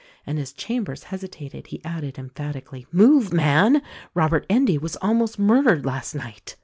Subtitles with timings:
[0.25, 3.83] And as Chambers hesitated he added emphatically, "Move, man!
[4.15, 6.55] Robert Endy was almost mur dered last night."